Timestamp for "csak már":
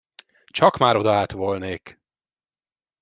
0.45-0.95